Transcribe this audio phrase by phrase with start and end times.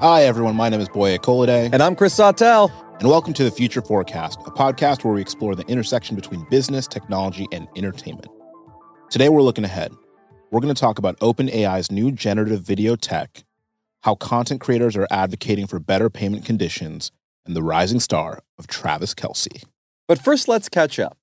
[0.00, 0.56] Hi, everyone.
[0.56, 1.74] My name is Boye Colade.
[1.74, 2.72] And I'm Chris Sawtelle.
[3.00, 6.86] And welcome to The Future Forecast, a podcast where we explore the intersection between business,
[6.86, 8.28] technology, and entertainment.
[9.10, 9.92] Today, we're looking ahead.
[10.50, 13.44] We're going to talk about OpenAI's new generative video tech,
[14.00, 17.12] how content creators are advocating for better payment conditions,
[17.44, 19.64] and the rising star of Travis Kelce.
[20.08, 21.18] But first, let's catch up.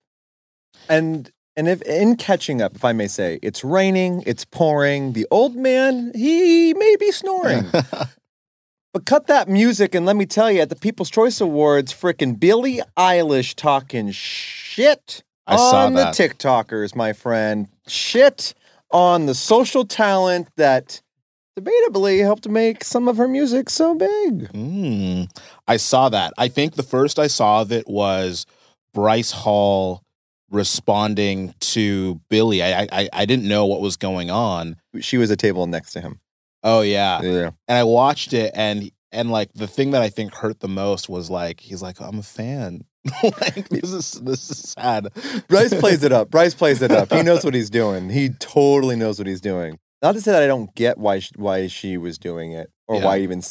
[0.88, 5.14] And and if in catching up, if I may say, it's raining, it's pouring.
[5.14, 7.66] The old man, he may be snoring.
[8.98, 12.40] But cut that music and let me tell you, at the People's Choice Awards, frickin'
[12.40, 17.68] Billie Eilish talking shit I on the TikTokers, my friend.
[17.86, 18.56] Shit
[18.90, 21.04] on the social talent that
[21.56, 24.52] debatably helped make some of her music so big.
[24.52, 25.30] Mm,
[25.68, 26.34] I saw that.
[26.40, 28.48] I think the first I saw of it was
[28.96, 30.02] Bryce Hall
[30.50, 32.64] responding to Billie.
[32.64, 34.78] I, I I didn't know what was going on.
[35.02, 36.20] She was a table next to him.
[36.64, 37.22] Oh yeah.
[37.22, 37.52] Yeah.
[37.68, 41.10] and I watched it and and like the thing that I think hurt the most
[41.10, 42.84] was like he's like I'm a fan.
[43.24, 45.08] like this is this is sad.
[45.48, 46.30] Bryce plays it up.
[46.30, 47.12] Bryce plays it up.
[47.14, 48.10] He knows what he's doing.
[48.10, 49.80] He totally knows what he's doing.
[50.02, 52.98] Not to say that I don't get why she, why she was doing it or
[52.98, 53.06] Yeah.
[53.06, 53.42] why even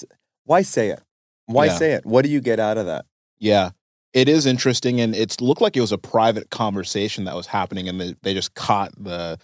[0.44, 1.00] why say it.
[1.46, 1.76] Why Yeah.
[1.78, 2.04] say it?
[2.06, 3.06] What do you get out of that?
[3.38, 3.70] Yeah.
[4.12, 7.88] It is interesting and it's looked like it was a private conversation that was happening
[7.88, 9.38] and they, they just caught the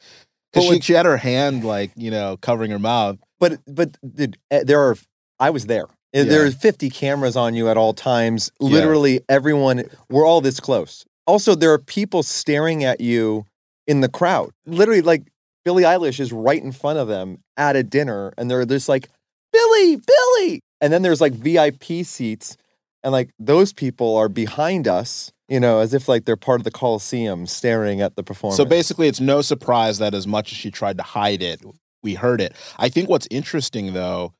[0.53, 3.19] But she, she had her hand like you know covering her mouth.
[3.41, 4.97] But but dude, eh, there are.
[5.41, 5.87] I was there.
[6.13, 6.25] Yeah.
[6.25, 8.51] There are 50 cameras on you at all times.
[8.61, 8.69] Yeah.
[8.69, 9.85] Literally everyone.
[10.11, 11.05] We're all this close.
[11.27, 13.47] Also, there are people staring at you
[13.87, 14.51] in the crowd.
[14.67, 15.23] Literally, like
[15.65, 19.09] Billie Eilish is right in front of them at a dinner, and they're just like,
[19.53, 20.61] Billie, Billie.
[20.81, 22.57] And then there's like VIP seats,
[23.05, 26.65] and like those people are behind us, you know, as if like they're part of
[26.65, 28.57] the Coliseum staring at the performance.
[28.57, 31.63] So basically, it's no surprise that as much as she tried to hide it,
[32.03, 32.55] we heard it.
[32.79, 34.35] I think what's interesting though,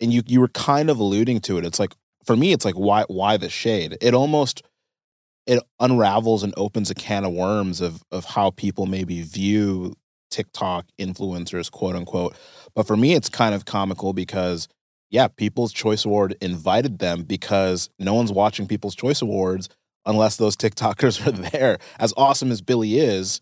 [0.00, 1.64] and you you were kind of alluding to it.
[1.64, 1.94] It's like
[2.24, 3.96] for me, it's like why why the shade?
[4.00, 4.62] It almost
[5.46, 9.94] it unravels and opens a can of worms of of how people maybe view
[10.30, 12.36] TikTok influencers, quote unquote.
[12.74, 14.68] But for me, it's kind of comical because
[15.10, 19.68] yeah, People's Choice Award invited them because no one's watching People's Choice Awards
[20.06, 21.78] unless those TikTokers are there.
[21.98, 23.40] As awesome as Billie is,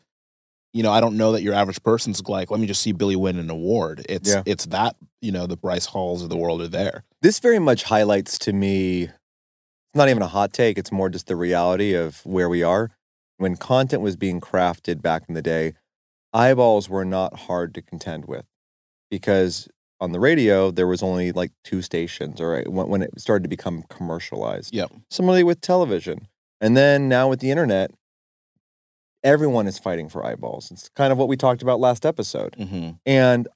[0.73, 3.17] you know, I don't know that your average person's like, let me just see Billie
[3.17, 4.05] win an award.
[4.09, 4.43] It's Yeah.
[4.47, 7.05] it's that, you know, the Bryce Halls of the world are there.
[7.23, 11.27] this very much highlights to me it's not even a hot take it's more just
[11.27, 12.91] the reality of where we are
[13.39, 15.73] when content was being crafted back in the day
[16.35, 18.45] eyeballs were not hard to contend with
[19.11, 19.69] because
[20.01, 23.49] on the radio there was only like two stations or when, when it started to
[23.49, 24.93] become commercialized Yep.
[25.11, 26.29] similarly with television
[26.61, 27.91] and then now with the internet
[29.25, 32.91] everyone is fighting for eyeballs it's kind of what we talked about last episode Mm-hmm.
[33.07, 33.49] and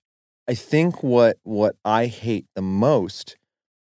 [0.48, 3.36] I think what what I hate the most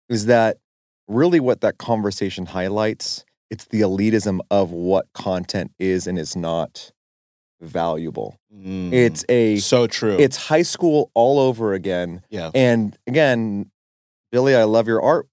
[0.08, 0.58] is that
[1.06, 6.92] really what that conversation highlights it's the elitism of what content is and is not
[7.60, 8.38] valuable.
[8.52, 9.60] It's a Mm.
[9.62, 10.16] so true.
[10.18, 12.22] it's high school all over again.
[12.30, 12.50] yeah.
[12.54, 13.70] And again,
[14.32, 15.26] Billie, I love your art.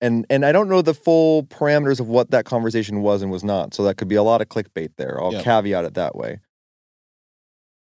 [0.00, 3.44] And and I don't know the full parameters of what that conversation was and was
[3.44, 3.74] not.
[3.74, 5.22] So that could be a lot of clickbait there.
[5.22, 6.40] I'll caveat it that way.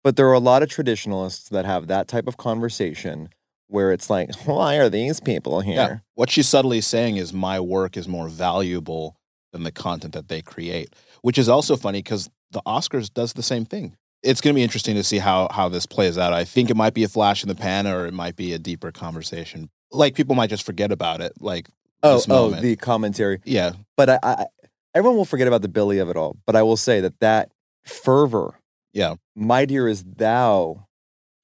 [0.02, 3.28] But there are a lot of traditionalists that have that type of conversation
[3.68, 5.74] where it's like, why are these people here?
[5.74, 5.98] Yeah.
[6.14, 9.16] What she's subtly saying is my work is more valuable
[9.52, 13.42] than the content that they create, which is also funny because the Oscars does the
[13.42, 13.96] same thing.
[14.22, 16.32] It's going to be interesting to see how how this plays out.
[16.34, 18.58] I think it might be a flash in the pan or it might be a
[18.58, 19.70] deeper conversation.
[19.92, 21.32] Like people might just forget about it.
[21.40, 21.68] Like
[22.02, 23.40] Oh, oh, the commentary.
[23.44, 24.46] yeah, But I, I,
[24.94, 26.36] everyone will forget about the Billie of it all.
[26.46, 27.50] But I will say that that
[27.84, 28.54] fervor,
[28.92, 30.86] yeah, mightier is thou,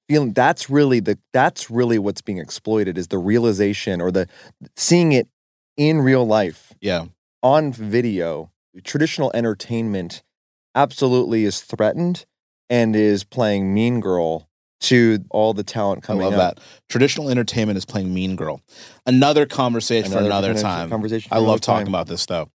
[0.09, 4.29] feeling that's really the that's really what's being exploited is the realization or the
[4.77, 5.29] seeing it
[5.77, 7.07] in real life yeah.
[7.43, 8.51] on video.
[8.85, 10.23] Traditional entertainment
[10.75, 12.27] absolutely is threatened
[12.69, 14.49] and is playing Mean Girl
[14.81, 16.23] to all the talent coming.
[16.23, 16.57] I love up.
[16.57, 16.65] that.
[16.89, 18.61] Traditional entertainment is playing Mean Girl.
[19.07, 20.91] Another conversation for another time.
[20.91, 21.29] Conversation.
[21.33, 21.95] I love talking time.
[21.95, 22.49] about this stuff.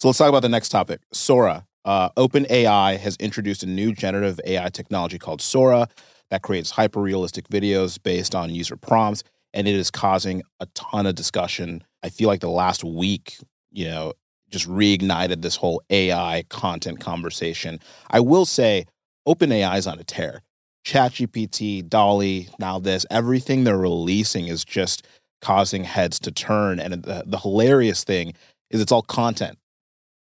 [0.00, 1.00] So let's talk about the next topic.
[1.12, 1.66] Sora.
[1.84, 5.88] Uh, OpenAI has introduced a new generative AI technology called Sora
[6.30, 11.06] that creates hyper realistic videos based on user prompts, and it is causing a ton
[11.06, 13.36] of discussion I feel like the last week,
[13.70, 14.12] you know,
[14.50, 17.78] just reignited this whole AI content conversation.
[18.10, 18.86] I will say,
[19.26, 20.42] OpenAI is on a tear.
[20.84, 25.06] ChatGPT, DALL-E, now this, everything they're releasing is just
[25.40, 26.80] causing heads to turn.
[26.80, 28.34] And the, the hilarious thing
[28.70, 29.58] is it's all content.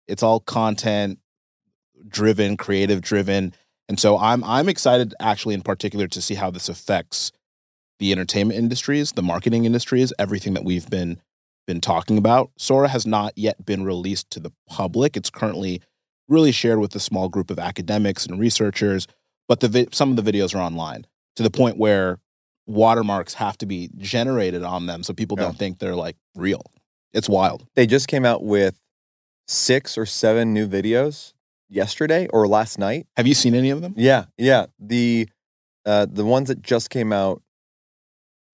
[0.07, 1.19] It's all content
[2.09, 3.55] driven, creative driven.
[3.89, 7.33] And so I'm I'm excited actually in particular to see how this affects
[7.99, 11.21] the entertainment industries, the marketing industries, everything that we've been
[11.67, 12.51] been talking about.
[12.59, 15.17] Sora has not yet been released to the public.
[15.17, 15.81] It's currently
[16.29, 19.07] really shared with a small group of academics and researchers,
[19.49, 21.07] but the vi- some of the videos are online
[21.37, 22.19] to the point where
[22.67, 25.45] watermarks have to be generated on them so people Yeah.
[25.45, 26.63] don't think they're like real.
[27.13, 27.67] It's wild.
[27.75, 28.81] They just came out with
[29.47, 31.35] six or seven new videos
[31.69, 33.07] yesterday or last night.
[33.17, 33.95] Have you seen any of them?
[33.97, 34.67] Yeah, yeah.
[34.79, 35.29] The
[35.87, 37.43] uh, the ones that just came out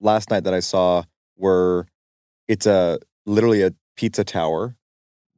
[0.01, 1.05] last night that I saw
[1.37, 1.87] were
[2.49, 4.77] it's a literally a pizza tower.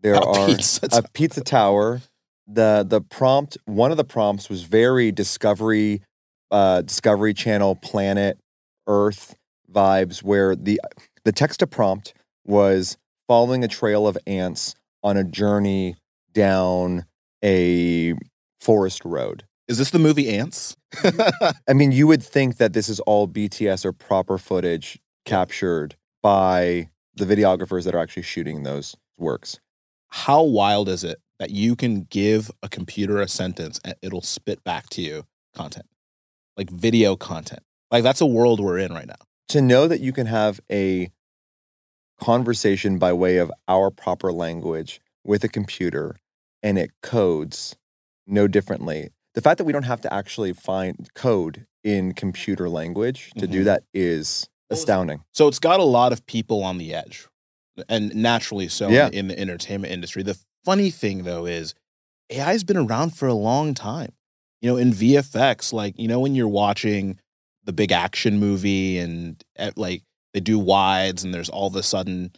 [0.01, 2.01] There A are pizza a pizza tower.
[2.47, 6.03] The the prompt one of the prompts was very discovery
[6.51, 8.39] uh discovery channel planet
[8.87, 9.37] earth
[9.73, 10.81] vibes where the
[11.25, 12.97] the text to prompt was
[13.29, 15.97] following a trail of ants on a journey
[16.33, 17.05] down
[17.45, 18.15] a
[18.61, 19.45] forest road.
[19.69, 20.77] Is this the movie Ants?
[21.69, 26.91] I mean, you would think that this is all BTS or proper footage captured by
[27.15, 29.61] the videographers that are actually shooting those works.
[30.09, 34.63] How wild is it that you can give a computer a sentence and it'll spit
[34.63, 35.25] back to you
[35.57, 35.87] content,
[36.57, 37.65] like video content?
[37.91, 39.17] Like that's a world we're in right now.
[39.49, 41.11] To know that you can have a
[42.21, 46.15] conversation by way of our proper language with a computer
[46.63, 47.75] and it codes
[48.25, 49.09] no differently.
[49.35, 53.63] The fact that we don't have to actually find code in computer language to do
[53.63, 53.65] Mhm.
[53.65, 55.25] that is astounding.
[55.33, 57.27] So it's got a lot of people on the edge,
[57.89, 59.09] and naturally so Yeah.
[59.13, 60.23] in the entertainment industry.
[60.23, 61.75] The funny thing though is
[62.31, 64.13] AI has been around for a long time.
[64.61, 67.19] You know, in VFX, like you know when you're watching
[67.65, 70.03] the big action movie and eh, like
[70.35, 72.33] they do wides and there's all of a sudden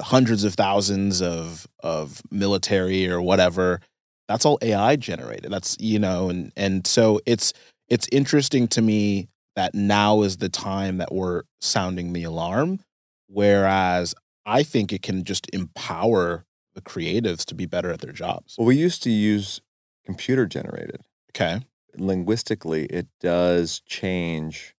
[0.00, 3.80] hundreds of thousands of of military or whatever
[4.28, 7.52] that's all AI generated that's you know and and so it's
[7.88, 12.80] it's interesting to me that now is the time that we're sounding the alarm
[13.28, 14.14] whereas
[14.44, 18.66] I think it can just empower the creatives to be better at their jobs Well,
[18.66, 19.60] we used to use
[20.04, 21.00] computer generated.
[21.30, 21.60] okay
[21.96, 24.74] linguistically it does change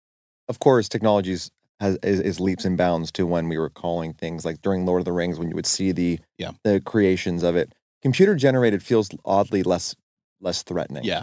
[0.48, 1.50] of course technologies
[1.80, 5.00] has is, is leaps and bounds to when we were calling things like during lord
[5.00, 6.52] of the rings when you would see the Yeah.
[6.64, 9.94] the creations of it computer generated feels oddly less
[10.40, 11.22] less threatening yeah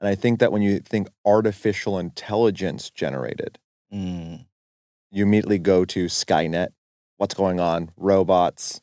[0.00, 3.58] and i think that when you think artificial intelligence generated
[3.92, 4.46] Mm.
[5.12, 6.68] you immediately go to skynet
[7.18, 8.80] what's going on robots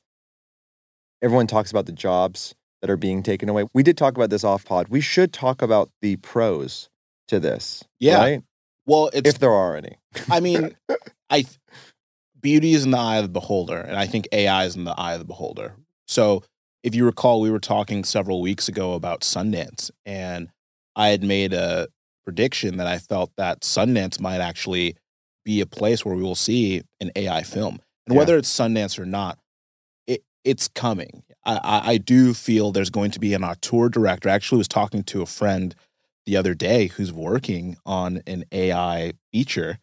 [1.24, 4.44] everyone talks about the jobs that are being taken away we did talk about this
[4.44, 6.90] off pod we should talk about the pros
[7.28, 8.18] to this Yeah.
[8.20, 8.42] right
[8.86, 9.98] well it's if there are any
[10.30, 10.76] I mean,
[11.32, 11.58] I th-
[12.40, 14.94] beauty is in the eye of the beholder, and I think AI is in the
[14.96, 15.76] eye of the beholder.
[16.08, 16.44] So,
[16.84, 20.50] if you recall, we were talking several weeks ago about Sundance, and
[20.96, 21.88] I had made a
[22.26, 24.96] prediction that I felt that Sundance might actually
[25.44, 28.20] be a place where we will see an AI film, and Yeah.
[28.20, 29.40] whether it's Sundance or not,
[30.44, 31.24] it's coming.
[31.46, 34.30] I, I, do feel there's going to be an auteur director.
[34.30, 35.76] I actually was talking to a friend
[36.26, 39.80] the other day who's working on an AI feature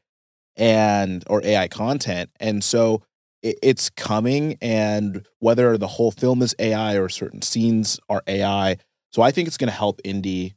[0.56, 2.30] and or AI content.
[2.40, 3.02] And so
[3.42, 8.76] it, it's coming and whether the whole film is AI or certain scenes are AI.
[9.12, 10.54] So I think it's going to help indie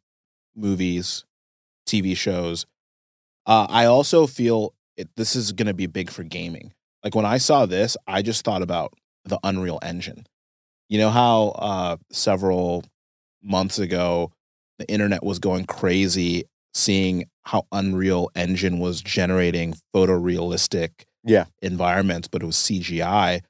[0.55, 1.25] movies,
[1.87, 2.65] TV shows.
[3.45, 6.73] Uh, I also feel it, this is going to be big for gaming.
[7.03, 8.93] Like when I saw this, I just thought about
[9.25, 10.25] the Unreal Engine.
[10.89, 12.83] You know how uh, several
[13.41, 14.31] months ago
[14.79, 21.45] the internet was going crazy seeing how Unreal Engine was generating photorealistic Yeah.
[21.61, 23.41] environments, but it was CGI.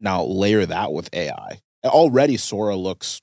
[0.00, 1.60] Now layer that with AI.
[1.84, 3.20] Already Sora looks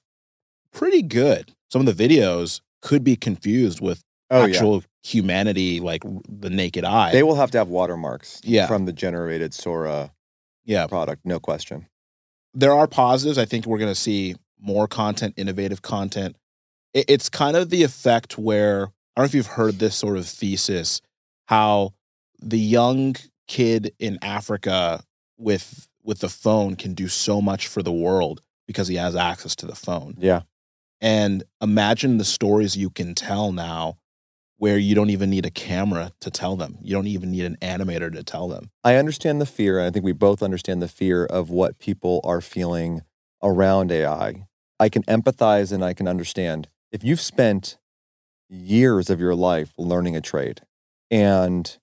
[0.74, 1.54] pretty good.
[1.72, 4.56] Some of the videos could be confused with Oh yeah.
[4.56, 7.12] actual humanity, like the naked eye.
[7.12, 8.68] They will have to have watermarks Yeah.
[8.68, 10.12] from the generated Sora
[10.66, 11.86] yeah, product, no question.
[12.56, 13.38] There are positives.
[13.38, 16.36] I think we're going to see more content, innovative content.
[16.94, 20.18] It, it's kind of the effect where I don't know if you've heard this sort
[20.18, 21.02] of thesis
[21.48, 21.94] how
[22.42, 23.16] the young
[23.48, 25.04] kid in Africa
[25.38, 29.56] with with the phone can do so much for the world because he has access
[29.58, 30.16] to the phone.
[30.18, 30.42] Yeah.
[31.02, 33.98] And imagine the stories you can tell now
[34.66, 36.80] where you don't even need a camera to tell them.
[36.82, 38.72] You don't even need an animator to tell them.
[38.84, 39.78] I understand the fear.
[39.78, 43.04] And I think we both understand the fear of what people are feeling
[43.44, 44.48] around AI.
[44.80, 46.68] I can empathize and I can understand.
[46.92, 47.78] If you've spent
[48.50, 50.62] years of your life learning a trade
[51.12, 51.78] and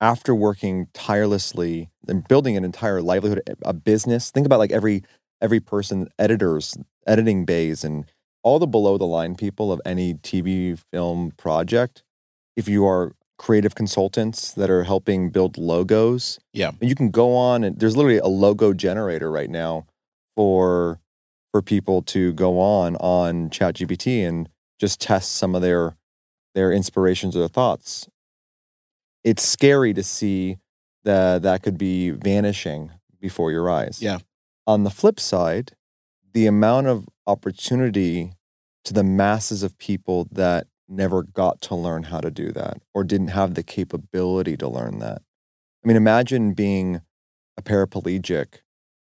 [0.00, 5.04] after working tirelessly and building an entire livelihood, a business, think about like every
[5.40, 6.76] every person, editors,
[7.06, 8.04] editing bays, and
[8.42, 12.02] all the below the line people of any TV film project.
[12.56, 16.72] If you are creative consultants that are helping build logos, Yeah.
[16.80, 19.86] you can go on and there's literally a logo generator right now
[20.36, 21.00] for
[21.52, 25.96] for people to go on on ChatGPT and just test some of their
[26.54, 28.08] their inspirations or their thoughts.
[29.24, 30.58] It's scary to see
[31.04, 34.00] that that could be vanishing before your eyes.
[34.02, 34.18] Yeah.
[34.66, 35.72] On the flip side,
[36.32, 38.32] the amount of opportunity
[38.84, 43.04] to the masses of people that never got to learn how to do that or
[43.04, 45.22] didn't have the capability to learn that.
[45.84, 47.00] I mean, imagine being
[47.56, 48.58] a paraplegic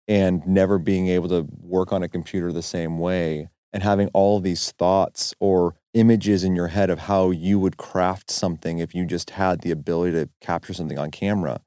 [0.09, 4.41] and never being able to work on a computer the same way and having all
[4.41, 9.05] these thoughts or images in your head of how you would craft something if you
[9.05, 11.61] just had the ability to capture something on camera.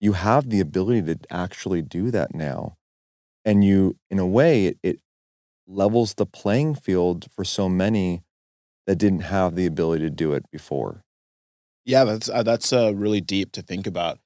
[0.00, 2.76] You have the ability to actually do that now.
[3.44, 5.00] And you, in a way, it, it
[5.70, 8.22] levels the playing field for so many
[8.86, 11.04] that didn't have the ability to do it before.
[11.84, 14.18] Yeah, that's uh, that's uh, really deep to think about,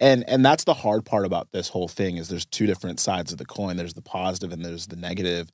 [0.00, 3.30] and and that's the hard part about this whole thing is there's two different sides
[3.32, 3.76] of the coin.
[3.76, 5.50] There's the positive and there's the negative,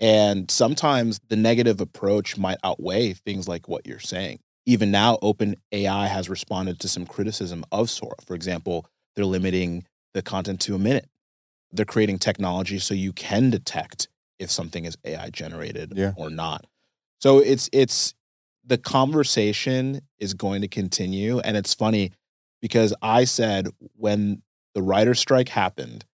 [0.00, 4.40] and sometimes the negative approach might outweigh things like what you're saying.
[4.66, 8.16] Even now, Open AI has responded to some criticism of Sora.
[8.26, 11.08] For example, they're limiting the content to a minute.
[11.72, 14.08] They're creating technology so you can detect
[14.40, 16.14] if something is AI generated Yeah.
[16.16, 16.66] or not.
[17.20, 18.14] So it's it's
[18.64, 21.38] the conversation is going to continue.
[21.40, 22.12] And it's funny
[22.60, 24.42] because I said when
[24.74, 26.04] the writer's strike happened,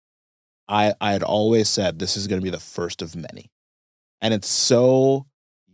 [0.69, 3.51] I, I had always said this is going to be the first of many.
[4.21, 5.27] And it's so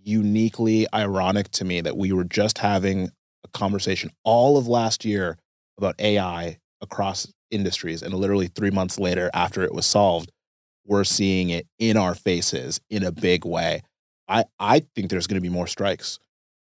[0.04, 3.10] uniquely ironic to me that we were just having
[3.44, 5.38] a conversation all of last year
[5.78, 8.02] about AI across industries.
[8.02, 10.32] And literally three months later, after it was solved,
[10.86, 13.20] we're seeing it in our faces in a mm-hmm.
[13.20, 13.82] big way.
[14.28, 16.18] I, I think there's going to be more strikes.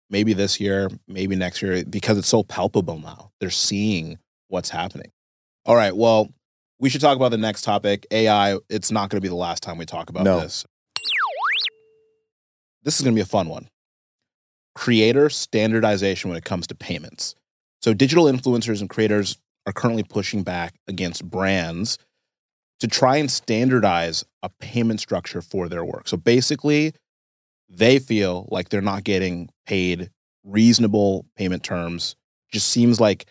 [0.08, 3.30] Maybe this year, maybe next year, because it's so palpable now.
[3.38, 5.12] They're seeing what's happening.
[5.64, 5.96] All right.
[5.96, 6.28] Well,
[6.80, 8.58] we should talk about the next topic AI.
[8.68, 10.40] It's not going to be the last time we talk about No.
[10.40, 10.64] this.
[12.82, 13.68] This is going to be a fun one.
[14.74, 17.34] Creator standardization when it comes to payments.
[17.82, 21.98] So, digital influencers and creators are currently pushing back against brands
[22.80, 26.08] to try and standardize a payment structure for their work.
[26.08, 26.92] So basically,
[27.68, 30.10] they feel like they're not getting paid
[30.44, 32.16] reasonable payment terms.
[32.52, 33.26] Just seems like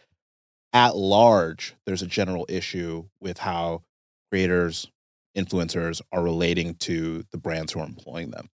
[0.71, 3.81] at large, there's a general issue with how
[4.31, 4.87] creators,
[5.35, 8.49] influencers are relating to the brands who are employing them.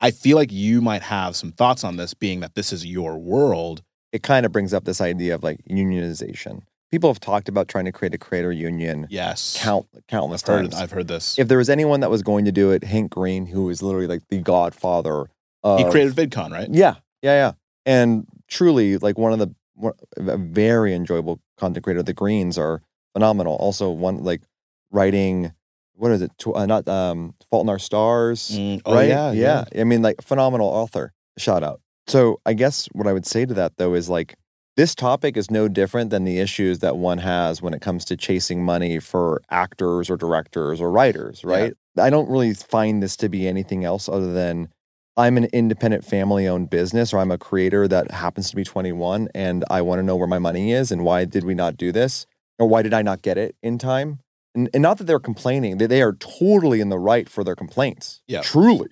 [0.00, 3.18] I feel like you might have some thoughts on this, being that this is your
[3.18, 3.82] world.
[4.12, 6.62] It kind of brings up this idea of like unionization.
[6.90, 9.56] People have talked about trying to create a creator union Yes.
[9.60, 10.74] count countless I've heard, times.
[10.82, 11.38] I've heard this.
[11.38, 14.06] if there was anyone that was going to do it, Hank Green, who is literally
[14.06, 15.26] like the godfather
[15.64, 16.68] of he created VidCon, right?
[16.70, 17.52] Yeah, yeah, yeah.
[17.84, 22.02] And truly, like one of the one, a very enjoyable content creator.
[22.02, 23.56] The Greens are phenomenal.
[23.56, 24.42] Also, one like
[24.90, 25.52] writing.
[25.94, 26.30] What is it?
[26.38, 28.50] Tw- uh, not um, Fault in Our Stars.
[28.54, 29.08] Mm, oh, right?
[29.08, 29.64] yeah, yeah.
[29.78, 31.12] I mean, like phenomenal author.
[31.38, 31.80] Shout out.
[32.06, 34.36] So I guess what I would say to that though is like
[34.76, 38.16] this topic is no different than the issues that one has when it comes to
[38.16, 41.50] chasing money for actors or directors or writers, Yeah.
[41.50, 41.74] right?
[41.98, 44.68] I don't really find this to be anything else other than
[45.16, 49.28] I'm an independent family owned business or I'm a creator that happens to be 21
[49.34, 51.90] and I want to know where my money is and why did we not do
[51.90, 52.26] this
[52.58, 54.18] or why did I not get it in time?
[54.54, 57.54] And, and not that they're complaining, they, they are totally in the right for their
[57.56, 58.20] complaints.
[58.28, 58.42] Yeah.
[58.42, 58.88] Truly.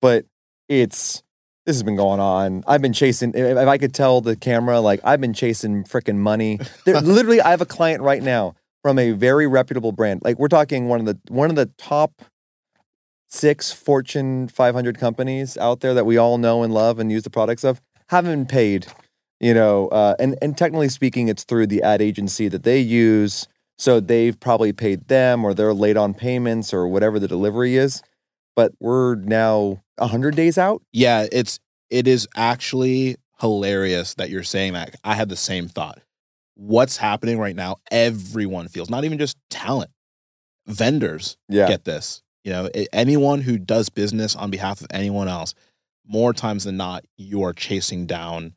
[0.00, 0.24] But
[0.70, 1.22] it's
[1.68, 2.64] this has been going on.
[2.66, 3.34] I've been chasing.
[3.34, 6.58] If I could tell the camera, like I've been chasing freaking money.
[6.86, 10.22] There, literally, I have a client right now from a very reputable brand.
[10.24, 12.22] Like we're talking one of the one of the top
[13.28, 17.28] six Fortune 500 companies out there that we all know and love and use the
[17.28, 17.82] products of.
[18.08, 18.86] Haven't been paid,
[19.38, 19.88] you know.
[19.88, 23.46] Uh, and and technically speaking, it's through the ad agency that they use.
[23.76, 28.02] So they've probably paid them, or they're late on payments, or whatever the delivery is.
[28.58, 30.82] But we're now hundred days out.
[30.92, 31.60] Yeah, it's
[31.90, 34.96] it is actually hilarious that you're saying that.
[35.04, 36.00] I had the same thought.
[36.56, 37.76] What's happening right now?
[37.92, 39.92] Everyone feels not even just talent,
[40.66, 41.68] vendors Yeah.
[41.68, 42.20] get this.
[42.42, 45.54] You know, anyone who does business on behalf of anyone else,
[46.04, 48.54] more times than not, you are chasing down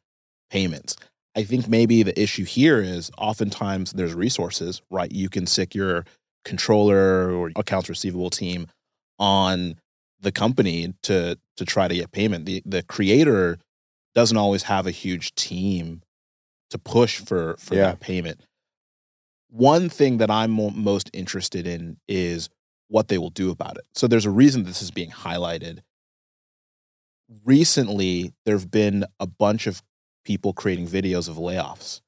[0.50, 0.96] payments.
[1.36, 5.12] I think maybe the issue here is oftentimes there's resources, right?
[5.12, 6.06] You can sick your
[6.44, 8.66] controller or accounts receivable team
[9.20, 9.76] on
[10.22, 12.46] the company to to try to get payment.
[12.46, 13.58] The the creator
[14.14, 16.02] doesn't always have a huge team
[16.70, 17.88] to push for for Yeah.
[17.88, 18.42] that payment.
[19.50, 22.50] One thing that I'm most interested in is
[22.88, 23.84] what they will do about it.
[23.94, 25.80] So there's a reason this is being highlighted.
[27.46, 29.82] Recently, there've been a bunch of
[30.26, 32.02] people creating videos of layoffs.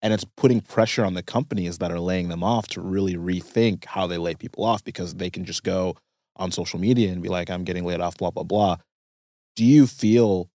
[0.00, 3.84] And it's putting pressure on the companies that are laying them off to really rethink
[3.84, 5.96] how they lay people off because they can just go
[6.38, 8.76] on social media and be like, I'm getting laid off, blah, blah, blah.
[9.56, 10.50] Do you feel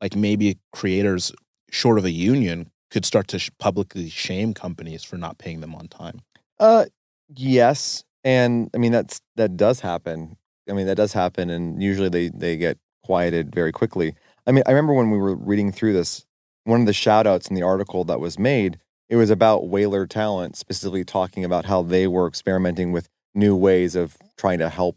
[0.00, 1.32] like maybe creators,
[1.70, 5.74] short of a union, could start to sh- publicly shame companies for not paying them
[5.74, 6.20] on time?
[6.58, 6.86] Uh,
[7.34, 10.36] yes, and I mean that's that does happen.
[10.68, 14.14] I mean that does happen, and usually they they get quieted very quickly.
[14.46, 16.26] I mean, I remember when we were reading through this,
[16.64, 20.06] one of the shout outs in the article that was made, it was about Whaler
[20.06, 24.96] Talent, specifically talking about how they were experimenting with new ways of trying to help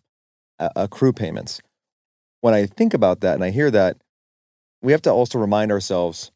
[0.60, 1.62] accrue payments.
[2.42, 3.98] When I think about that and I hear that,
[4.82, 6.32] we have to also remind ourselves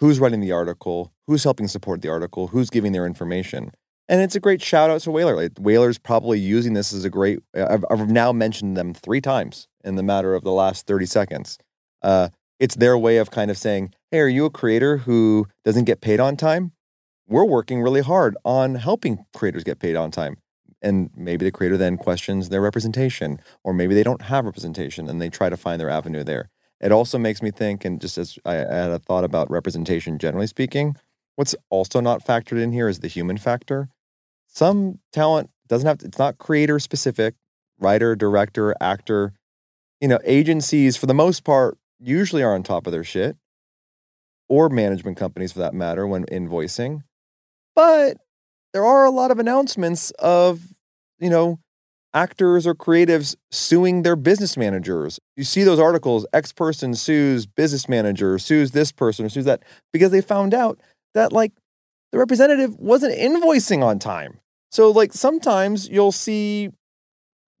[0.00, 3.70] who's writing the article, who's helping support the article, who's giving their information.
[4.08, 5.36] And it's a great shout out to Whaler.
[5.36, 7.38] Like, Whaler's probably using this as a great.
[7.54, 11.58] I've, I've now mentioned them three times in the matter of the last 30 seconds.
[12.02, 15.84] Uh, it's their way of kind of saying, hey, are you a creator who doesn't
[15.84, 16.72] get paid on time?
[17.28, 20.36] We're working really hard on helping creators get paid on time.
[20.84, 25.22] And maybe the creator then questions their representation, or maybe they don't have representation and
[25.22, 26.50] they try to find their avenue there.
[26.80, 30.48] It also makes me think, and just as I, had a thought about representation generally
[30.48, 30.96] speaking,
[31.36, 33.88] what's also not factored in here is the human factor.
[34.48, 37.36] Some talent doesn't have to, it's not creator specific,
[37.78, 39.32] writer, director, actor.
[40.00, 43.36] You know, agencies for the most part usually are on top of their shit,
[44.48, 47.04] or management companies for that matter when invoicing.
[47.76, 48.18] But
[48.72, 50.71] there are a lot of announcements of,
[51.22, 51.60] you know,
[52.12, 55.18] actors or creatives suing their business managers.
[55.36, 60.10] You see those articles, X person sues business manager, sues this person, sues that, because
[60.10, 60.80] they found out
[61.14, 61.52] that like
[62.10, 64.40] the representative wasn't invoicing on time.
[64.70, 66.70] So like sometimes you'll see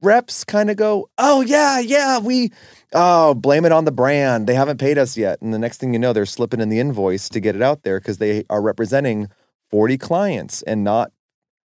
[0.02, 2.50] reps kind of go, "Oh yeah, yeah, we
[2.92, 4.46] oh, blame it on the brand.
[4.46, 6.80] They haven't paid us yet." And the next thing you know, they're slipping in the
[6.80, 9.28] invoice to get it out there because they are representing
[9.70, 11.12] 40 clients and not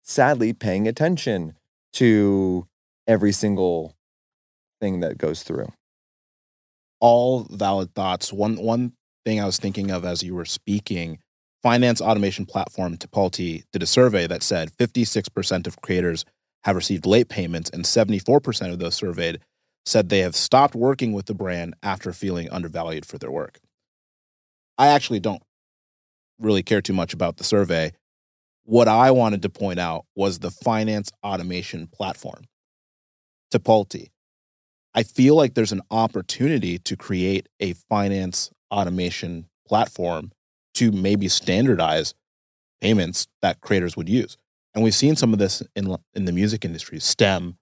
[0.02, 1.56] sadly paying attention
[1.93, 2.67] to
[3.08, 3.95] every single
[4.82, 5.67] thing that goes through.
[6.99, 8.32] all valid thoughts.
[8.34, 8.93] One one
[9.25, 11.19] thing I was thinking of as you were speaking,
[11.62, 16.25] finance automation platform Tipalti did a survey that said 56% of creators
[16.63, 19.39] have received late payments and 74% of those surveyed
[19.86, 23.60] said they have stopped working with the brand after feeling undervalued for their work.
[24.77, 25.43] I actually don't
[26.39, 27.91] really care too much about the survey.
[28.65, 32.45] What I wanted to point out was the finance automation platform,
[33.54, 34.10] Tipalti.
[34.93, 40.32] I feel like there's an opportunity to create a finance automation platform
[40.76, 42.13] to maybe standardize
[42.82, 44.38] payments that creators would use.
[44.73, 46.99] And we've seen some of this in in the music industry.
[46.99, 47.58] STEM,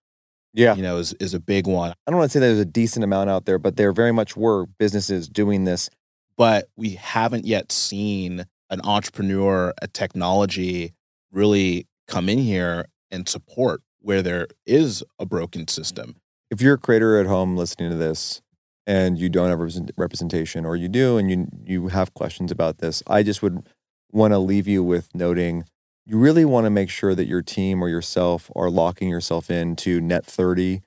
[0.54, 0.76] Yeah.
[0.76, 1.92] you know, is is a big one.
[2.06, 4.38] I don't want to say there's a decent amount out there, but there very much
[4.38, 5.90] were businesses doing this.
[6.38, 10.94] But we haven't yet seen an entrepreneur, a technology
[11.32, 16.16] really come in here and support where there is a broken system.
[16.50, 18.42] If you're a creator at home listening to this
[18.88, 22.80] and you don't have represent- representation or you do and you you have questions about
[22.80, 23.68] this, I just would
[24.12, 25.66] want to leave you with noting
[26.06, 30.02] you really want to make sure that your team or yourself are locking yourself into
[30.02, 30.82] net 30,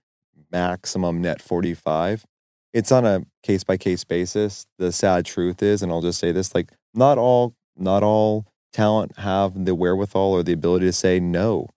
[0.51, 2.25] maximum net 45.
[2.73, 4.67] It's on a case by case basis.
[4.79, 9.19] The sad truth is, and I'll just say this, like not all not all talent
[9.19, 11.69] have the wherewithal or the ability to say no.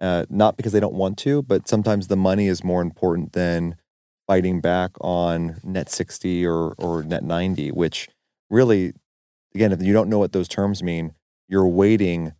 [0.00, 3.74] Uh, not because they don't want to, but sometimes the money is more important than
[4.28, 8.08] fighting back on net 60 or or net 90, which
[8.48, 8.92] really
[9.54, 11.14] again, if you don't know what those terms mean,
[11.48, 12.32] you're waiting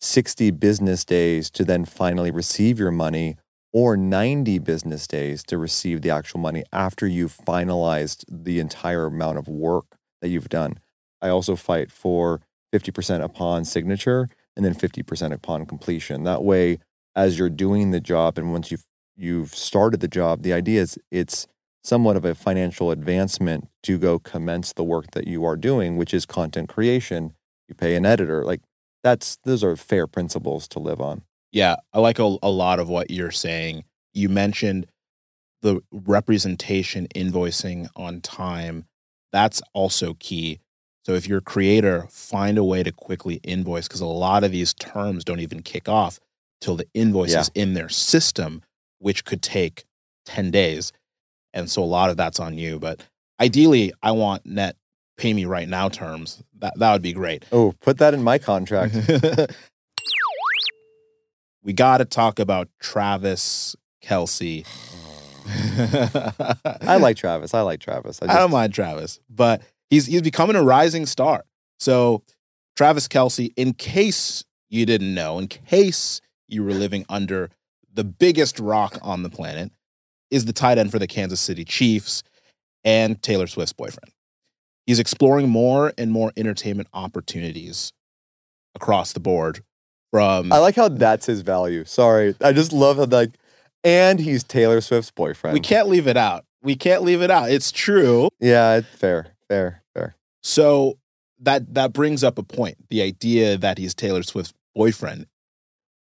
[0.00, 3.36] 60 business days to then finally receive your money
[3.72, 9.38] or 90 business days to receive the actual money after you've finalized the entire amount
[9.38, 10.78] of work that you've done.
[11.24, 12.42] I also fight for
[12.74, 16.24] 50% upon signature and then 50% upon completion.
[16.24, 16.78] That way,
[17.16, 18.84] as you're doing the job and once you've
[19.16, 21.46] you've started the job, the idea is it's
[21.82, 26.12] somewhat of a financial advancement to go commence the work that you are doing, which
[26.12, 27.32] is content creation.
[27.68, 28.44] You pay an editor.
[28.44, 28.60] Like
[29.02, 31.22] that's those are fair principles to live on.
[31.52, 33.84] Yeah, I like a, a lot of what you're saying.
[34.12, 34.86] You mentioned
[35.62, 38.86] the representation invoicing on time.
[39.32, 40.60] That's also key.
[41.04, 44.52] So if you're a creator, find a way to quickly invoice because a lot of
[44.52, 46.18] these terms don't even kick off
[46.60, 47.40] till the invoice Yeah.
[47.40, 48.62] is in their system,
[48.98, 49.84] which could take
[50.24, 50.92] 10 days.
[51.52, 52.78] And so a lot of that's on you.
[52.78, 53.02] But
[53.38, 54.76] ideally, I want net
[55.16, 56.42] pay me right now terms.
[56.58, 57.44] That that would be great.
[57.52, 58.96] Oh, put that in my contract.
[61.62, 64.66] we got to talk about Travis Kelce.
[66.86, 67.54] I like Travis.
[67.54, 68.20] I like Travis.
[68.22, 71.44] I I just, don't mind Travis, but he's he's becoming a rising star.
[71.78, 72.22] So
[72.76, 77.50] Travis Kelce, in case you didn't know, in case you were living under
[77.92, 79.70] the biggest rock on the planet,
[80.30, 82.22] is the tight end for the Kansas City Chiefs
[82.84, 84.10] and Taylor Swift's boyfriend.
[84.86, 87.92] He's exploring more and more entertainment opportunities
[88.74, 89.62] across the board.
[90.10, 91.84] From I like how that's his value.
[91.84, 92.34] Sorry.
[92.40, 93.30] I just love how like
[93.82, 95.54] and he's Taylor Swift's boyfriend.
[95.54, 96.44] we can't leave it out.
[96.62, 97.50] We can't leave it out.
[97.50, 98.28] It's true.
[98.40, 99.33] Yeah, it's fair.
[99.48, 99.82] Fair.
[99.94, 100.16] Fair.
[100.42, 100.98] So
[101.40, 102.76] that that brings up a point.
[102.90, 105.26] The idea that he's Taylor Swift's boyfriend.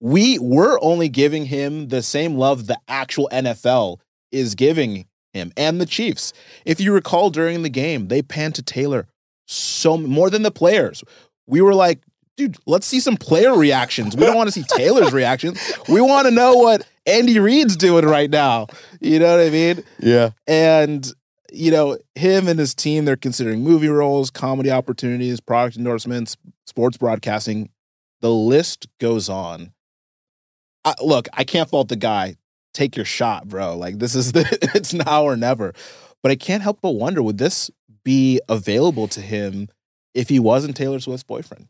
[0.01, 3.99] We we're only giving him the same love the actual NFL
[4.31, 6.33] is giving him and the Chiefs.
[6.65, 9.07] If you recall during the game, they panned to Taylor
[9.47, 11.03] so more than the players.
[11.47, 12.01] We were like,
[12.37, 14.15] dude, let's see some player reactions.
[14.17, 15.61] We don't want to see Taylor's reactions.
[15.89, 18.67] We want to know what Andy Reid's doing right now.
[19.01, 19.83] You know what I mean?
[19.99, 20.31] Yeah.
[20.47, 21.11] and
[21.53, 26.97] you know him and his team they're considering movie roles comedy opportunities product endorsements sports
[26.97, 27.71] broadcasting.
[28.21, 29.73] The list goes on.
[30.85, 32.37] I, look i can't fault the guy.
[32.75, 33.77] Take your shot bro.
[33.77, 35.73] Like this is the it's now or never.
[36.23, 37.71] But i can't help but wonder would this
[38.05, 39.69] be available to him
[40.15, 41.69] if he wasn't taylor swift's boyfriend?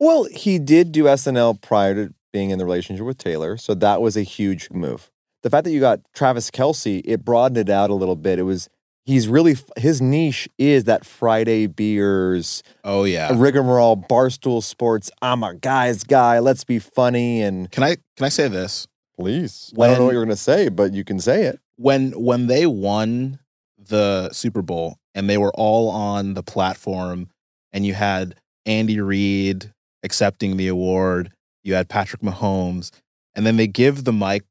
[0.00, 4.02] Well, he did do SNL prior to being in the relationship with Taylor, so that
[4.02, 5.10] was a huge move.
[5.42, 8.38] The fact that you got Travis Kelce, it broadened it out a little bit.
[8.38, 8.68] It was
[9.04, 15.10] he's really his niche is that Friday beers, oh yeah rigmarole, barstool sports.
[15.22, 16.38] I'm a guy's guy.
[16.38, 18.86] Let's be funny and can i can i say this
[19.16, 19.72] please.
[19.78, 21.60] I don't know what you're gonna say, but you can say it.
[21.76, 23.38] when when they won
[23.78, 27.28] the Super Bowl and they were all on the platform
[27.72, 28.34] and you had
[28.66, 31.30] Andy Reid accepting the award,
[31.62, 32.90] you had Patrick Mahomes,
[33.34, 34.44] and then they give the mic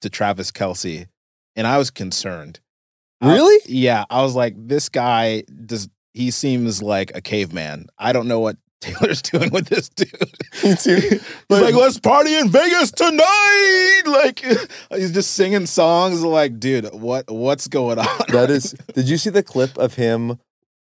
[0.00, 1.06] to Travis Kelce,
[1.56, 2.60] and I was concerned.
[3.20, 3.58] I- Really?
[3.66, 5.88] yeah, I was like, this guy does.
[6.14, 7.86] He seems like a caveman.
[7.98, 10.10] I don't know what Taylor's doing with this dude.
[10.62, 13.86] He's but- like, let's party in Vegas tonight.
[14.06, 14.40] Like
[14.96, 16.22] he's just singing songs.
[16.22, 18.06] Like, dude, what what's going on?
[18.28, 18.74] That is.
[18.94, 20.38] Did you see the clip of him?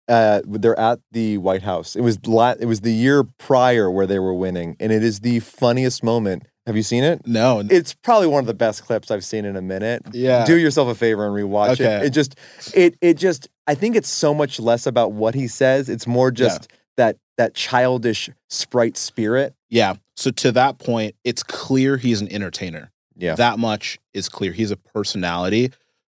[0.08, 1.96] Uh, they're at the White House.
[1.96, 5.20] It was la- it was the year prior where they were winning, and it is
[5.22, 6.44] the funniest moment.
[6.68, 7.26] Have you seen it?
[7.26, 7.64] no.
[7.68, 10.04] It's probably one of the best clips I've seen in a minute.
[10.12, 10.46] Yeah.
[10.46, 11.96] Do yourself a favor and rewatch Okay.
[11.98, 12.04] it.
[12.08, 12.36] It just,
[12.76, 13.48] it it just.
[13.66, 15.90] I think it's so much less about what he says.
[15.90, 19.56] It's more just that that childish sprite spirit.
[19.70, 19.96] yeah.
[20.16, 22.92] So to that point, it's clear he's an entertainer.
[23.16, 23.36] Yeah.
[23.36, 24.52] That much is clear.
[24.52, 25.72] He's a personality.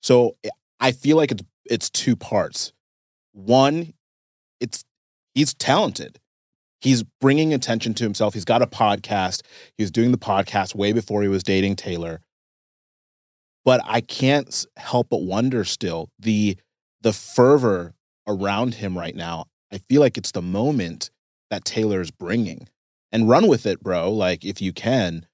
[0.03, 2.73] So eh, I feel like it's it's two parts.
[3.33, 3.93] One,
[4.61, 4.85] it's
[5.35, 6.19] he's talented.
[6.81, 8.35] He's bringing attention to himself.
[8.35, 9.43] He's got a podcast.
[9.77, 12.21] He was doing the podcast way before he was dating Taylor.
[13.65, 16.57] But I can't help but wonder still the
[17.01, 17.95] the fervor
[18.27, 19.47] around him right now.
[19.73, 21.11] I feel like it's the moment
[21.51, 22.69] that Taylor is bringing.
[23.11, 24.13] And run with it, bro.
[24.13, 25.27] Like if you can.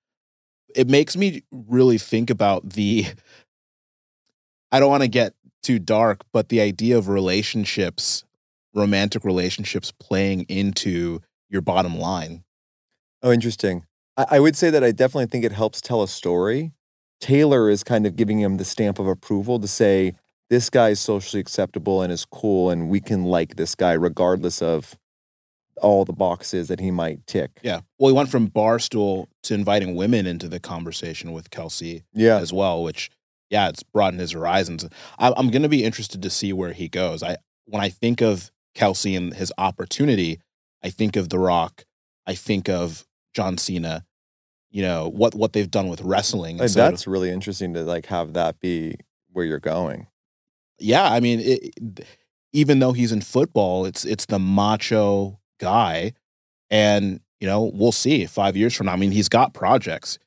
[0.75, 3.07] It makes me really think about the
[4.73, 8.25] I don't want to get too dark, but the idea of relationships,
[8.75, 12.45] romantic relationships playing into your bottom line.
[13.23, 13.85] Oh, interesting.
[14.17, 16.73] I, I would say that I definitely think it helps tell a story.
[17.21, 20.15] Taylor is kind of giving him the stamp of approval to say,
[20.51, 24.61] this guy is socially acceptable and is cool, and we can like this guy regardless
[24.61, 24.97] of
[25.81, 27.51] all the boxes that he might tick.
[27.63, 27.81] Yeah.
[27.99, 32.37] Well, he went from barstool to inviting women into the conversation with Kelce Yeah.
[32.39, 33.11] as well, which
[33.51, 34.85] yeah, it's broadened his horizons.
[35.19, 37.23] I, I'm going to be interested to see where he goes.
[37.23, 40.41] I when I think of Kelce and his opportunity,
[40.85, 41.85] I think of The Rock.
[42.27, 44.05] I think of John Cena.
[44.71, 46.59] You know what what they've done with wrestling.
[46.59, 48.97] Like, So- that's really interesting to like have that be
[49.33, 50.07] where you're going.
[50.79, 51.11] yeah.
[51.13, 52.07] I mean, it, it-
[52.53, 56.13] even though he's in football, it's it's the macho guy,
[56.71, 58.93] and you know we'll see five years from now.
[58.93, 60.19] I mean, he's got projects.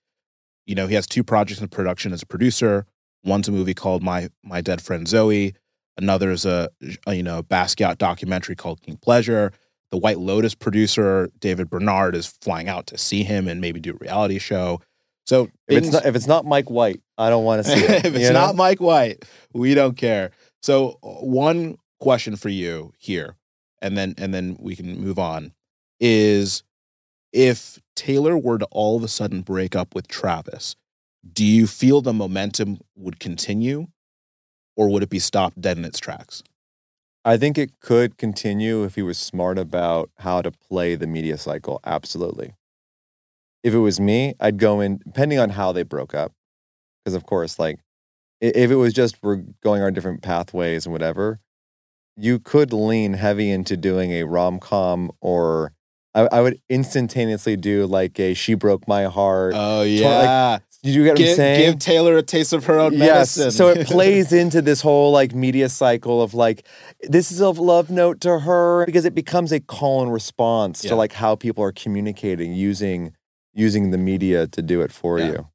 [0.65, 2.85] You know, he has two projects in production as a producer.
[3.23, 5.53] One's a movie called My My Dead Friend Zoe.
[5.97, 6.69] Another is a,
[7.05, 9.51] a you know Basquiat documentary called King Pleasure.
[9.91, 13.91] The White Lotus producer David Bernad is flying out to see him and maybe do
[13.91, 14.81] a reality show.
[15.25, 18.05] So If it's not if it's not Mike White, I don't want to see it.
[18.05, 18.33] if it's know?
[18.33, 20.31] not Mike White, we don't care.
[20.61, 23.35] So, one question for you here
[23.81, 25.53] and then and then we can move on.
[25.99, 26.63] Is
[27.33, 30.75] if Taylor were to all of a sudden break up with Travis,
[31.33, 33.87] do you feel the momentum would continue,
[34.75, 36.43] or would it be stopped dead in its tracks?
[37.27, 41.37] I think it could continue if he was smart about how to play the media
[41.37, 41.81] cycle.
[41.85, 42.53] Absolutely.
[43.63, 46.31] If it was me, I'd go in, depending on how they broke up.
[47.03, 47.79] Because, of course, like,
[48.39, 51.41] if it was just we're going our different pathways and whatever,
[52.15, 55.73] you could lean heavy into doing a rom com or
[56.15, 59.53] I, I would instantaneously do like a She Broke My Heart.
[59.53, 61.71] Oh like, yeah, Did you get what I'm give, saying?
[61.71, 63.45] give Taylor a taste of her own medicine.
[63.45, 63.55] Yes.
[63.55, 66.65] So it plays into this whole like media cycle of like,
[67.03, 70.89] this is a love note to her because it becomes a call and response Yeah.
[70.91, 73.13] to like how people are communicating using
[73.53, 75.25] using the media to do it for Yeah.
[75.27, 75.47] you.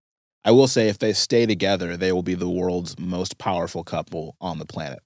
[0.45, 4.35] I will say, if they stay together, they will be the world's most powerful couple
[4.41, 4.99] on the planet,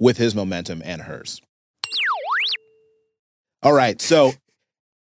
[0.00, 1.40] with his momentum and hers.
[3.62, 4.32] All right, so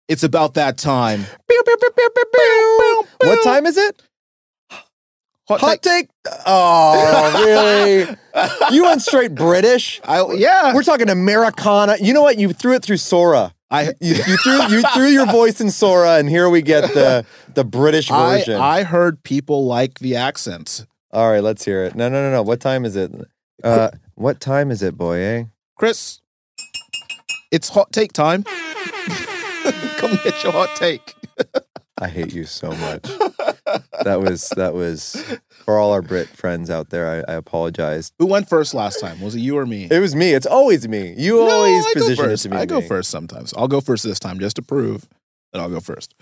[0.08, 1.26] it's about that time.
[3.20, 4.02] What time is it?
[5.48, 6.10] Hot Hot take.
[6.26, 6.34] take.
[6.46, 8.16] Oh, really?
[8.72, 10.00] You went straight British?
[10.04, 11.96] I, yeah, We're talking Americana.
[12.00, 12.38] You know what?
[12.38, 13.56] You threw it through Sora.
[13.72, 17.26] I, You, you threw you threw your voice in Sora, and here we get the
[17.56, 18.62] the British I, version.
[18.62, 20.86] I heard people like the accents.
[21.12, 21.96] All right, let's hear it.
[21.96, 22.44] No, no, no, no.
[22.44, 23.12] What time is it?
[23.64, 25.18] Uh, what time is it, boy?
[25.18, 25.44] Eh?
[25.76, 26.22] Chris,
[27.52, 28.44] it's hot take time.
[29.98, 31.16] Come get your hot take.
[32.00, 33.04] I hate you so much.
[34.04, 35.22] That was that was
[35.66, 37.26] for all our Brit friends out there.
[37.28, 38.12] I, I apologize.
[38.20, 39.20] Who went first last time?
[39.20, 39.88] Was it you or me?
[39.90, 40.34] It was me.
[40.34, 41.14] It's always me.
[41.18, 42.88] You No, always I position it to be I go me.
[42.88, 43.54] first sometimes.
[43.58, 45.08] I'll go first this time just to prove
[45.52, 46.14] that I'll go first.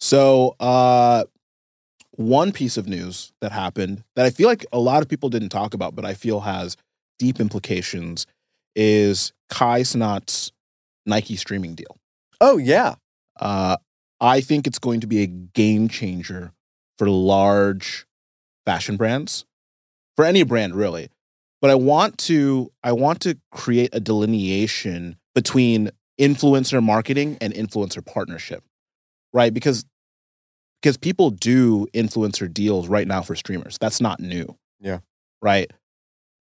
[0.00, 1.24] So, uh,
[2.16, 5.48] one piece of news that happened that I feel like a lot of people didn't
[5.50, 6.76] talk about, but I feel has
[7.18, 8.26] deep implications
[8.74, 10.50] is Kai Cenat's
[11.06, 11.96] Nike streaming deal.
[12.40, 12.96] Oh yeah.
[13.40, 13.76] Uh,
[14.22, 16.52] I think it's going to be a game changer
[16.96, 18.06] for large
[18.64, 19.44] fashion brands,
[20.16, 21.10] for any brand really.
[21.60, 28.04] But I want to I want to create a delineation between influencer marketing and influencer
[28.04, 28.62] partnership,
[29.32, 29.52] right?
[29.52, 29.84] Because
[30.80, 33.76] because people do influencer deals right now for streamers.
[33.78, 34.56] That's not new.
[34.80, 34.98] Yeah.
[35.40, 35.72] Right.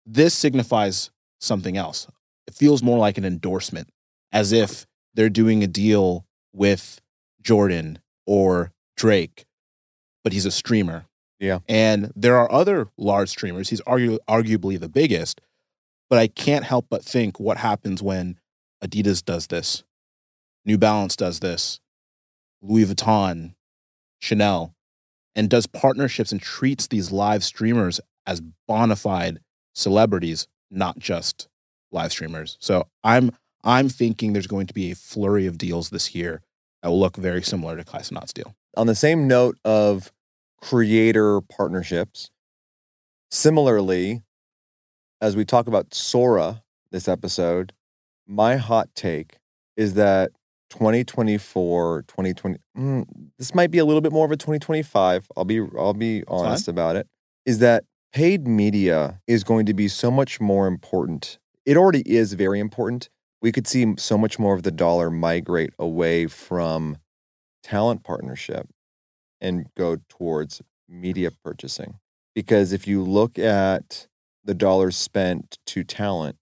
[0.05, 2.07] This signifies something else.
[2.47, 3.89] It feels more like an endorsement,
[4.31, 7.01] as if they're doing a deal with
[7.41, 9.45] Jordan or Drake,
[10.23, 11.05] but he's a streamer.
[11.39, 11.59] Yeah.
[11.67, 13.69] And there are other large streamers.
[13.69, 15.39] He's argu- arguably the biggest,
[16.09, 18.39] but I can't help but think what happens when
[18.83, 19.83] Adidas does this,
[20.65, 21.79] New Balance does this,
[22.61, 23.53] Louis Vuitton,
[24.19, 24.73] Chanel,
[25.35, 29.39] and does partnerships and treats these live streamers as bona fide
[29.73, 31.47] celebrities, not just
[31.91, 32.57] live streamers.
[32.59, 33.31] So I'm
[33.63, 36.41] I'm thinking there's going to be a flurry of deals this year
[36.87, 38.55] that will look very similar to Cenat's deal.
[38.77, 40.13] On the same note of
[40.61, 42.31] creator partnerships,
[43.29, 44.21] similarly,
[45.19, 47.73] as we talk about Sora this episode,
[48.25, 49.39] my hot take
[49.75, 50.31] is that
[50.69, 53.05] 2024, 2020, mm,
[53.37, 55.27] this might be a little bit more of a 2025.
[55.35, 57.05] I'll be I'll be honest about it.
[57.45, 61.37] Is that paid media is going to be so much more important.
[61.65, 63.09] It already is very important.
[63.41, 66.97] We could see so much more of the dollar migrate away from
[67.63, 68.67] talent partnership
[69.39, 71.99] and go towards media purchasing.
[72.33, 74.07] Because if you look at
[74.43, 76.37] the dollars spent to talent,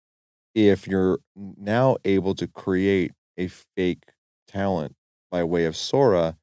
[0.54, 4.04] if you're now able to create a fake
[4.48, 4.96] talent
[5.30, 6.38] by way of Sora,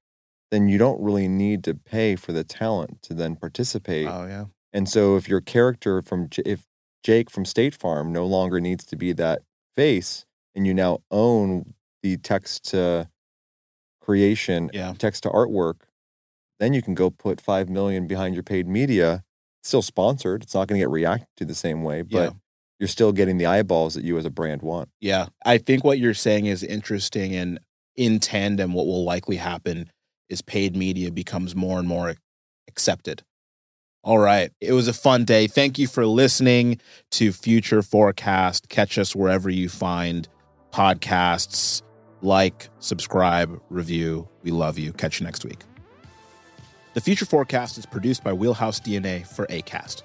[0.51, 4.07] then you don't really need to pay for the talent to then participate.
[4.07, 4.45] Oh yeah.
[4.73, 6.67] And so if your character from if
[7.03, 9.43] Jake from State Farm no longer needs to be that
[9.77, 13.09] face and you now own the text to
[14.01, 14.95] creation, Yeah.
[14.99, 15.83] text to artwork,
[16.59, 19.23] then you can go put 5 million behind your paid media.
[19.61, 20.43] It's still sponsored.
[20.43, 22.31] It's not going to get reacted to the same way, but Yeah.
[22.81, 24.88] you're still getting the eyeballs that you as a brand want.
[25.01, 25.27] Yeah.
[25.45, 27.61] I think what you're saying is interesting and
[27.97, 29.91] in tandem what will likely happen
[30.29, 32.15] is paid media becomes more and more
[32.67, 33.23] accepted.
[34.05, 34.51] All right.
[34.61, 35.47] It was a fun day.
[35.47, 36.81] Thank you for listening
[37.12, 38.69] to Future Forecast.
[38.69, 40.27] Catch us wherever you find
[40.73, 41.83] podcasts.
[42.23, 44.29] Like, subscribe, review.
[44.43, 44.93] We love you.
[44.93, 45.61] Catch you next week.
[46.95, 50.03] The Future Forecast is produced by Wheelhouse DNA for ACAST.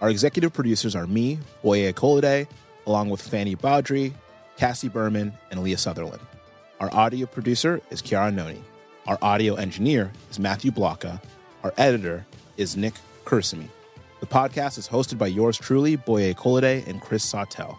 [0.00, 2.48] Our executive producers are me, Boye Colade,
[2.86, 4.14] along with Fanny Baudry,
[4.56, 6.22] Cassie Berman, and Leah Sutherland.
[6.78, 8.62] Our audio producer is Kiara Noni.
[9.06, 11.20] Our audio engineer is Matthew Blocka.
[11.62, 12.24] Our editor
[12.56, 12.94] is Nick
[13.24, 13.68] Kursamy.
[14.20, 17.78] The podcast is hosted by yours truly, Boye Colade and Chris Sawtelle.